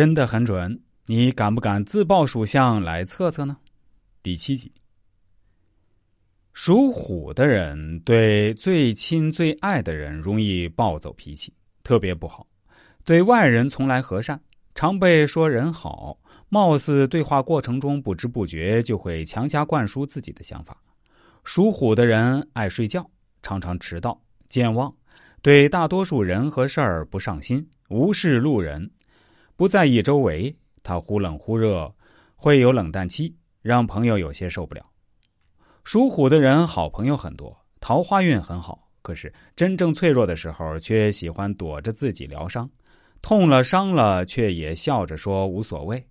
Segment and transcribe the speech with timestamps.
[0.00, 3.58] 真的很准，你敢不敢自报属相来测测呢？
[4.22, 4.72] 第七集，
[6.54, 11.52] 属虎的人对最亲最爱的人容易暴走脾气，
[11.82, 12.46] 特别不好。
[13.04, 14.40] 对外人从来和善，
[14.74, 20.74] 常被说人好，貌似对话过程中不知不觉就会强加灌输自己的想法。
[21.44, 23.06] 属虎的人爱睡觉，
[23.42, 24.90] 常常迟到、健忘，
[25.42, 28.90] 对大多数人和事儿不上心，无视路人，
[29.60, 30.56] 不在意周围。
[30.82, 31.94] 他忽冷忽热，
[32.34, 34.82] 会有冷淡期，让朋友有些受不了。
[35.84, 42.66] 属虎的人好朋友很多，桃花运很好，可是真正脆弱的时候，却喜欢躲着自己疗伤。
[43.20, 46.02] 痛了伤了，却也笑着说无所谓，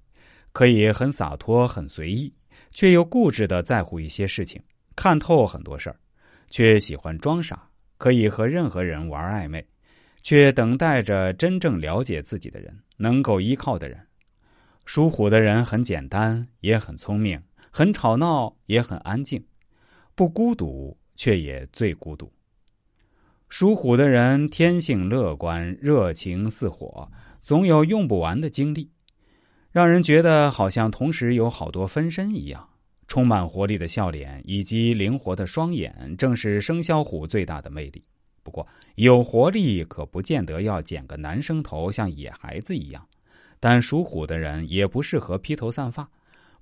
[0.51, 2.31] 可以很洒脱很随意，
[2.69, 4.61] 却又固执的在乎一些事情，
[4.95, 5.95] 看透很多事儿，
[6.51, 9.65] 却喜欢装傻，可以和任何人玩暧昧，
[10.21, 13.99] 却等待着真正了解自己的人，能够依靠的人。
[14.85, 19.45] 属虎的人很简单，也很聪明，很吵闹，也很安静，
[20.15, 22.31] 不孤独，却也最孤独。
[23.49, 28.91] 属虎的人天性乐观，热情似火，总有用不完的精力，
[29.71, 32.67] 让人觉得好像同时有好多分身一样。
[33.07, 38.03] 充满活力的笑脸以及灵活的双眼，正是生肖虎最大的魅力。
[38.49, 43.07] 不过，有活力可不见得要剪个男生头，像野孩子一样。
[43.59, 46.09] 但属虎的人也不适合披头散发，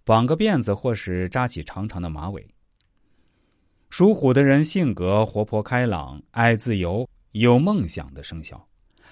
[0.04, 2.46] 绑个辫子或是扎起长长的马尾。
[3.90, 8.68] 属虎的人性格活泼开朗，爱自由，有梦想的生肖，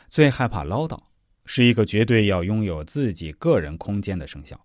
[0.09, 0.99] 最害怕唠叨，
[1.45, 4.59] 是一个绝对要拥有自己个人空间的生肖。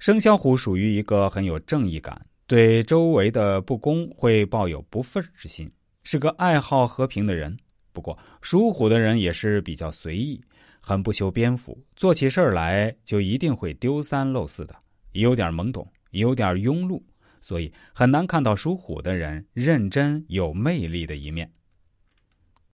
[0.00, 5.68] 生肖虎属于一个很有正义感，对周围的不公会抱有不忿之心，
[6.04, 7.54] 是个爱好和平的人。
[7.92, 10.40] 不过，属虎的人也是比较随意，
[10.80, 14.74] 很不修边幅，做起事儿来就一定会丢三漏四的，
[15.12, 17.02] 有点懵懂，有点庸碌。
[17.40, 21.50] 所以很难看到属虎的人认真有魅力的一面。